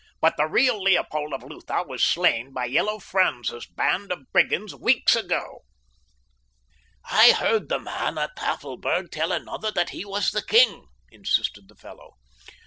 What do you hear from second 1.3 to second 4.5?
of Lutha was slain by Yellow Franz's band of